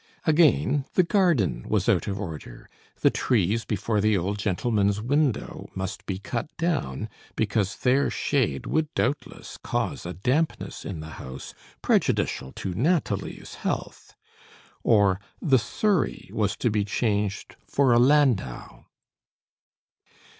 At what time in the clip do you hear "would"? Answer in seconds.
8.65-8.91